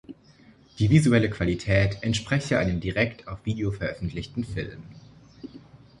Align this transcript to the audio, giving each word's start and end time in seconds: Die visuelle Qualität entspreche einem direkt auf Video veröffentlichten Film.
Die 0.79 0.89
visuelle 0.89 1.29
Qualität 1.29 1.99
entspreche 2.01 2.57
einem 2.57 2.79
direkt 2.79 3.27
auf 3.27 3.45
Video 3.45 3.69
veröffentlichten 3.69 4.43
Film. 4.43 4.81